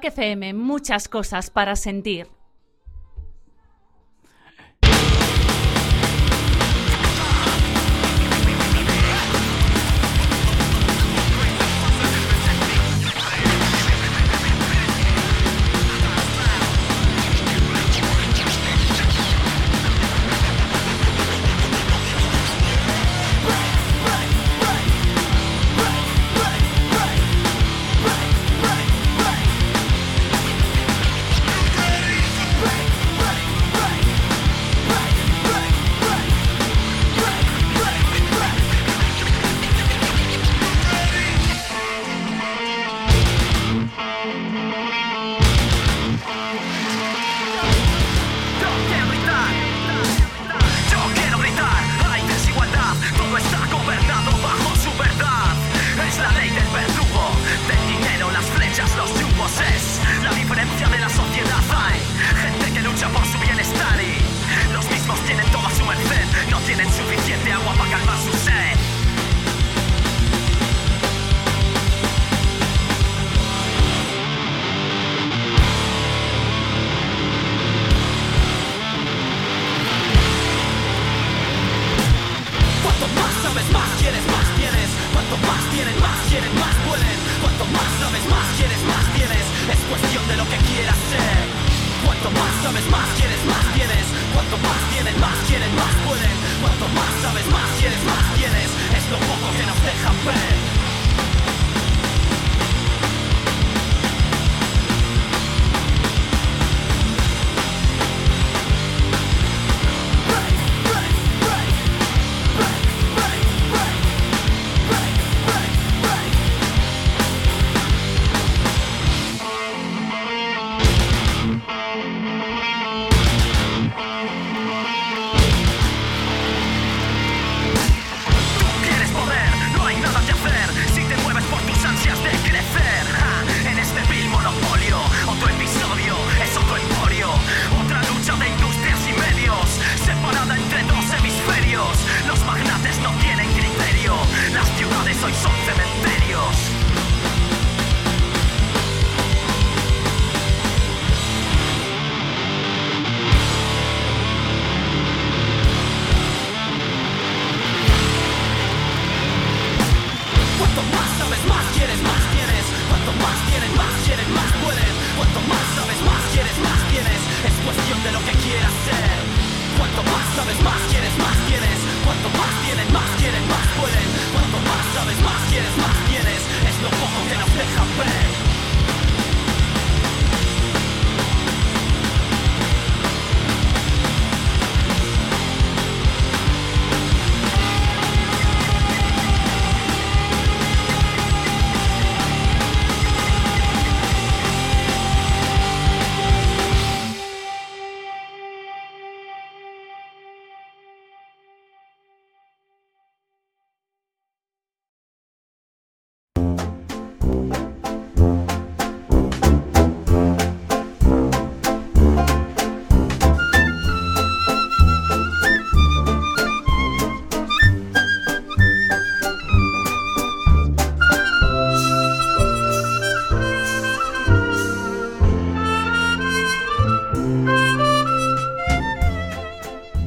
[0.06, 2.28] FM, muchas cosas para sentir.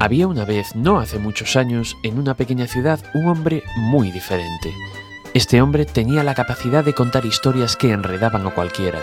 [0.08, 4.72] Había una vez, no hace muchos años, en una pequeña ciudad, un hombre muy diferente.
[5.34, 9.00] Este hombre tenía la capacidad de contar historias que enredaban a cualquiera.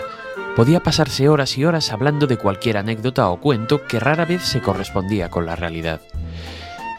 [0.56, 4.60] Podía pasarse horas y horas hablando de cualquier anécdota o cuento que rara vez se
[4.60, 6.00] correspondía con la realidad.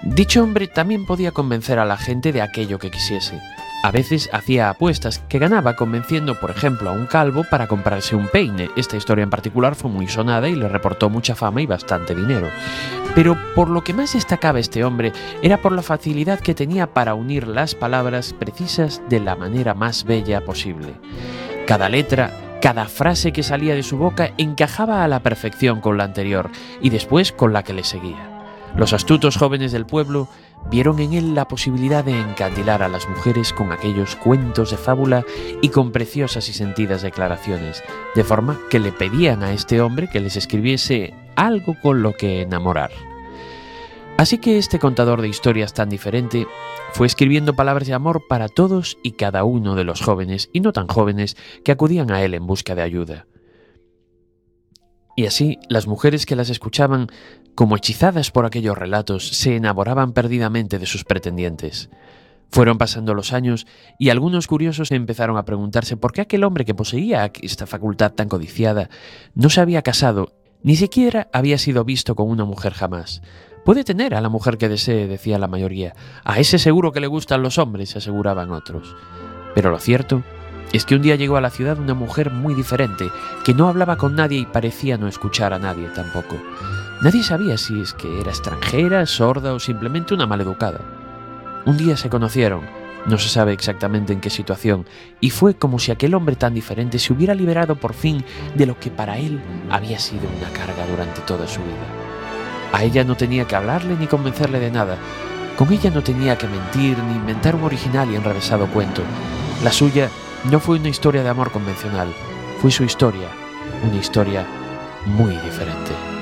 [0.04, 3.42] Dicho hombre también podía convencer a la gente de aquello que quisiese.
[3.88, 8.28] A veces hacía apuestas que ganaba convenciendo, por ejemplo, a un calvo para comprarse un
[8.28, 8.70] peine.
[8.76, 12.50] Esta historia en particular fue muy sonada y le reportó mucha fama y bastante dinero.
[13.16, 17.14] Pero por lo que más destacaba este hombre era por la facilidad que tenía para
[17.14, 20.96] unir las palabras precisas de la manera más bella posible.
[21.66, 26.04] Cada letra, cada frase que salía de su boca encajaba a la perfección con la
[26.04, 26.50] anterior
[26.82, 28.37] y después con la que le seguía.
[28.78, 30.30] Los astutos jóvenes del pueblo
[30.70, 35.26] vieron en él la posibilidad de encandilar a las mujeres con aquellos cuentos de fábula
[35.64, 40.20] y con preciosas y sentidas declaraciones, de forma que le pedían a este hombre que
[40.20, 42.92] les escribiese algo con lo que enamorar.
[44.20, 46.46] Así que este contador de historias tan diferente
[46.94, 50.72] fue escribiendo palabras de amor para todos y cada uno de los jóvenes y no
[50.72, 53.26] tan jóvenes que acudían a él en busca de ayuda.
[55.16, 57.08] Y así las mujeres que las escuchaban,
[57.58, 61.90] como hechizadas por aquellos relatos, se enamoraban perdidamente de sus pretendientes.
[62.52, 63.66] Fueron pasando los años
[63.98, 68.30] y algunos curiosos empezaron a preguntarse por qué aquel hombre que poseía esta facultad tan
[68.30, 68.92] codiciada
[69.34, 73.24] no se había casado, ni siquiera había sido visto con una mujer jamás.
[73.66, 75.96] Puede tener a la mujer que desee, decía la mayoría.
[76.24, 78.96] A ese seguro que le gustan los hombres, aseguraban otros.
[79.56, 80.22] Pero lo cierto
[80.74, 83.10] es que un día llegó a la ciudad una mujer muy diferente,
[83.44, 86.38] que no hablaba con nadie y parecía no escuchar a nadie tampoco.
[87.00, 90.80] Nadie sabía si es que era extranjera, sorda o simplemente una maleducada.
[91.68, 92.62] Un día se conocieron,
[93.06, 94.88] no se sabe exactamente en qué situación,
[95.22, 98.26] y fue como si aquel hombre tan diferente se hubiera liberado por fin
[98.56, 99.40] de lo que para él
[99.70, 101.86] había sido una carga durante toda su vida.
[102.74, 104.98] A ella no tenía que hablarle ni convencerle de nada.
[105.56, 109.04] Con ella no tenía que mentir ni inventar un original y enrevesado cuento.
[109.64, 110.10] La suya
[110.50, 112.08] no fue una historia de amor convencional,
[112.60, 113.28] fue su historia,
[113.84, 114.48] una historia
[115.06, 116.17] muy diferente.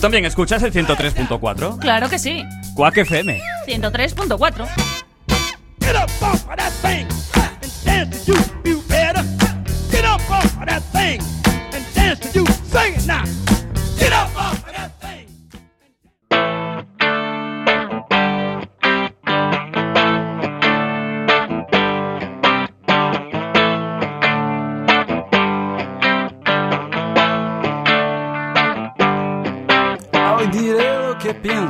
[0.00, 1.78] ¿Tú también escuchas el 103.4?
[1.78, 2.42] Claro que sí.
[2.74, 3.38] Quack FM.
[3.66, 4.66] 103.4.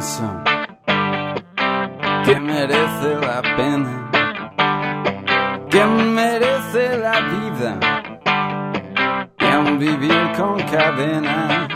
[0.01, 0.23] pienso
[2.41, 4.11] merece la pena,
[5.71, 7.79] que merece la vida,
[9.39, 11.70] y vivir con cadena.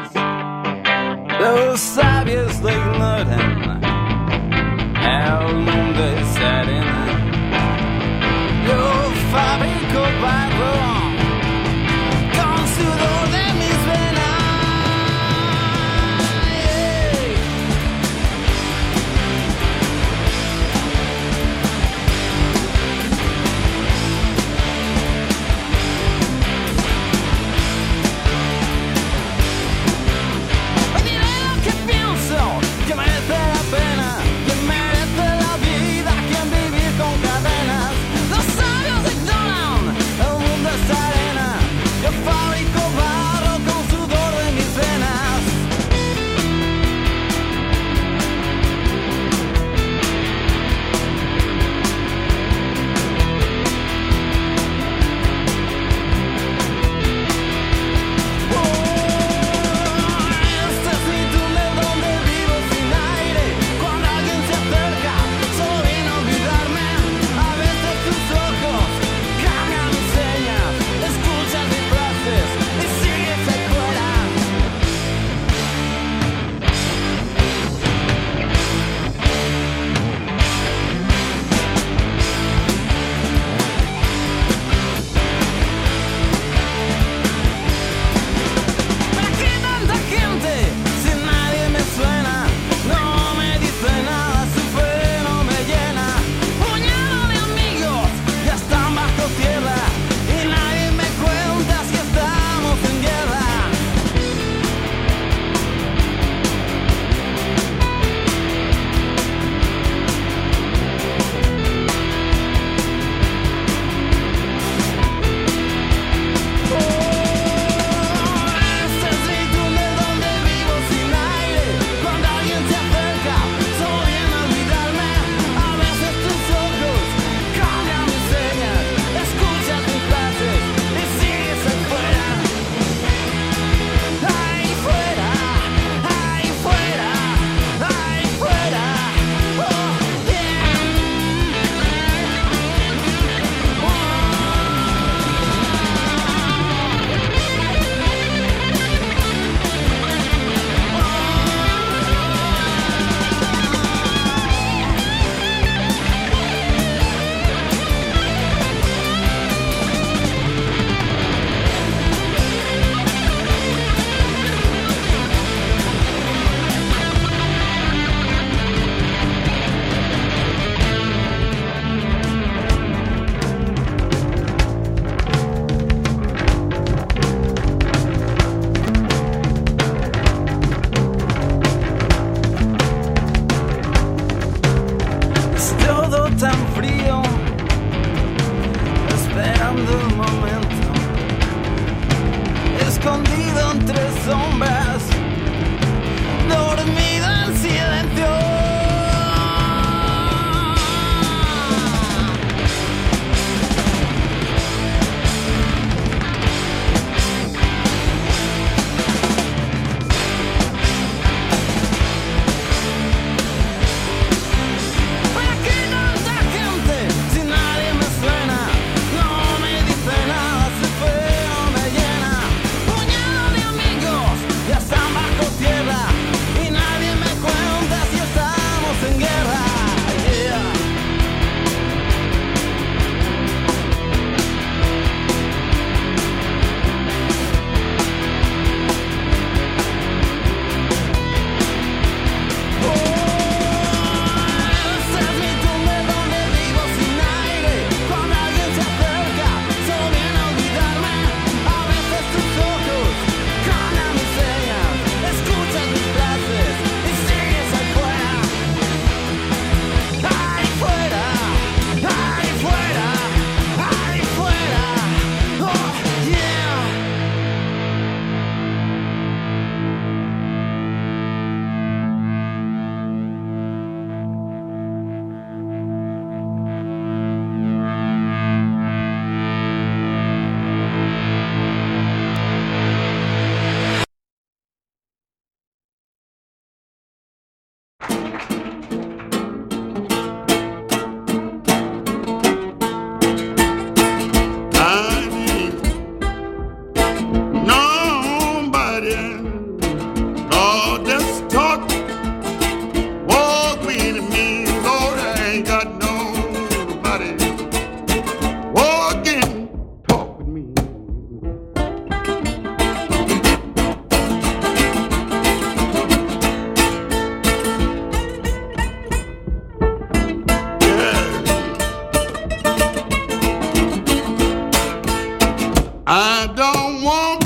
[326.07, 327.45] I don't want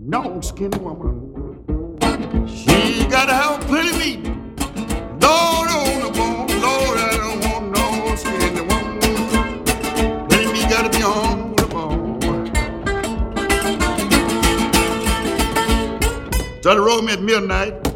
[0.00, 1.30] no skinny woman.
[2.48, 4.26] She gotta have plenty meat.
[5.20, 8.98] Lord, I don't want, Lord, I don't want no skinny woman.
[10.28, 11.54] Plenty meat gotta be on.
[16.62, 17.93] Started rolling at midnight.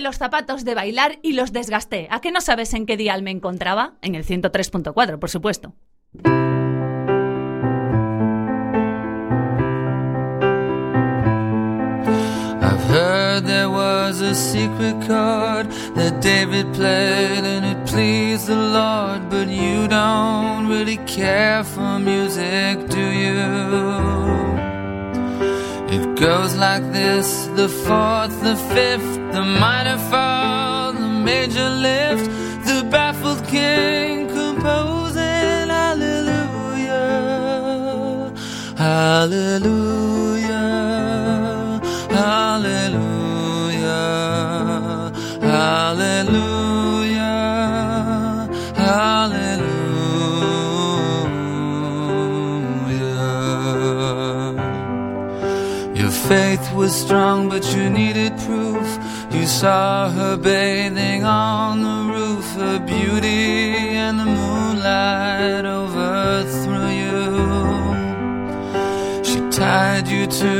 [0.00, 2.08] Los zapatos de bailar y los desgasté.
[2.10, 3.94] ¿A qué no sabes en qué dial me encontraba?
[4.02, 5.74] En el 103.4, por supuesto.
[12.62, 19.28] I've heard there was a secret chord that David played and it pleased the Lord,
[19.30, 24.49] but you don't really care for music, do you?
[25.92, 32.26] It goes like this the fourth, the fifth, the minor fall, the major lift,
[32.64, 37.12] the baffled king composing hallelujah,
[38.76, 40.50] hallelujah,
[42.10, 43.00] hallelujah,
[45.40, 46.69] hallelujah,
[56.30, 58.88] faith was strong, but you needed proof.
[59.32, 67.22] You saw her bathing on the roof, her beauty and the moonlight overthrew you.
[69.28, 70.52] She tied you to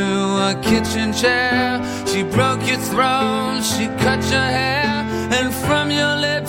[0.49, 1.79] a kitchen chair.
[2.05, 3.61] She broke your throne.
[3.63, 4.91] She cut your hair.
[5.37, 6.40] And from your lips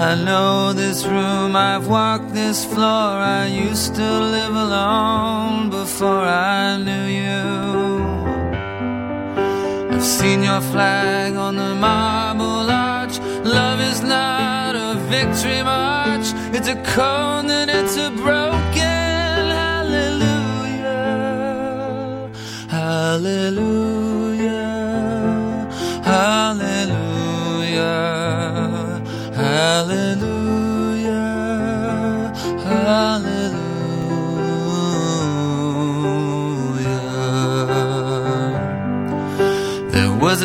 [0.00, 3.18] I know this room, I've walked this floor.
[3.40, 7.42] I used to live alone before I knew you.
[9.90, 13.18] I've seen your flag on the marble arch.
[13.44, 21.10] Love is not a victory march, it's a cone and it's a broken hallelujah.
[22.68, 24.07] Hallelujah.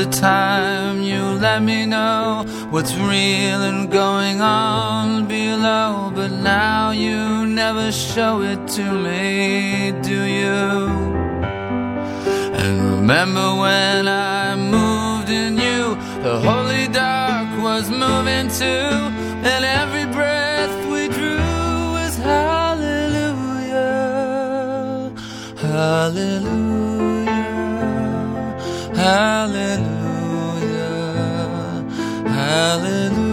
[0.03, 7.45] A time you let me know what's real and going on below, but now you
[7.45, 10.89] never show it to me, do you?
[12.59, 19.09] And remember when I moved in you, the holy dark was moving too,
[19.47, 21.37] and every breath we drew
[21.95, 23.53] was hallelujah,
[25.55, 26.43] Hallelujah,
[28.93, 29.92] Hallelujah.
[32.53, 33.32] Hallelujah.